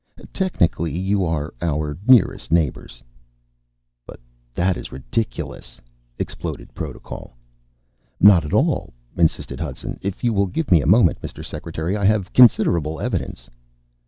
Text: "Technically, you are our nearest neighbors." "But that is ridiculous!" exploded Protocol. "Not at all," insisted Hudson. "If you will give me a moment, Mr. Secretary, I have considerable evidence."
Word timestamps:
"Technically, 0.33 0.91
you 0.97 1.23
are 1.23 1.53
our 1.61 1.95
nearest 2.07 2.51
neighbors." 2.51 3.03
"But 4.07 4.19
that 4.55 4.75
is 4.75 4.91
ridiculous!" 4.91 5.79
exploded 6.17 6.73
Protocol. 6.73 7.35
"Not 8.19 8.43
at 8.43 8.51
all," 8.51 8.93
insisted 9.15 9.59
Hudson. 9.59 9.99
"If 10.01 10.23
you 10.23 10.33
will 10.33 10.47
give 10.47 10.71
me 10.71 10.81
a 10.81 10.87
moment, 10.87 11.21
Mr. 11.21 11.45
Secretary, 11.45 11.95
I 11.95 12.05
have 12.05 12.33
considerable 12.33 12.99
evidence." 12.99 13.47